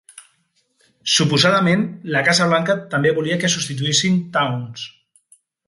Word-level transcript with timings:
Suposadament, 1.15 1.83
la 2.15 2.23
Casa 2.29 2.49
Blanca 2.53 2.77
també 2.95 3.13
volia 3.21 3.39
que 3.45 3.53
substituïssin 3.59 4.19
Towns. 4.39 4.91